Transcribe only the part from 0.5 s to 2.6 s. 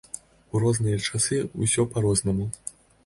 У розныя часы ўсё па-рознаму.